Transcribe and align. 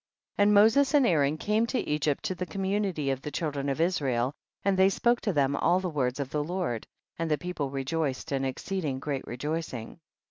19. 0.39 0.43
And 0.49 0.55
Moses 0.55 0.93
and 0.95 1.05
Aaron 1.05 1.37
came 1.37 1.67
to 1.67 1.87
Egypt 1.87 2.23
to 2.23 2.33
the 2.33 2.47
community 2.47 3.11
of 3.11 3.21
the 3.21 3.29
children 3.29 3.69
of 3.69 3.79
Israel, 3.79 4.33
and 4.65 4.75
they 4.75 4.89
spoke 4.89 5.21
to 5.21 5.31
them 5.31 5.55
all 5.55 5.79
the 5.79 5.91
words 5.91 6.19
of 6.19 6.31
the 6.31 6.43
Lord, 6.43 6.87
and 7.19 7.29
tiie 7.29 7.39
people 7.39 7.69
rejoiced 7.69 8.31
an 8.31 8.43
exceed 8.43 8.83
ing 8.83 8.97
great 8.97 9.27
rejoicing. 9.27 9.99